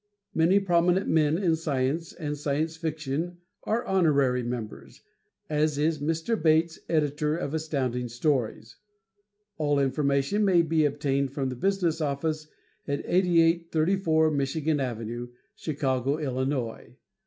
Many 0.33 0.59
prominent 0.59 1.07
men 1.07 1.37
in 1.37 1.55
science 1.55 2.11
and 2.11 2.35
Science 2.35 2.75
Fiction 2.75 3.37
are 3.65 3.85
honorary 3.85 4.41
members, 4.41 5.03
as 5.47 5.77
is 5.77 5.99
Mr. 6.01 6.41
Bates, 6.41 6.79
Editor 6.89 7.37
of 7.37 7.53
Astounding 7.53 8.07
Stories. 8.09 8.77
All 9.59 9.77
information 9.77 10.43
may 10.43 10.63
be 10.63 10.85
obtained 10.85 11.33
from 11.33 11.49
the 11.49 11.55
business 11.55 12.01
office 12.01 12.47
at 12.87 13.03
8834 13.05 14.31
Michigan 14.31 14.79
Ave., 14.79 15.27
Chicago, 15.53 16.17
Illinois. 16.17 16.95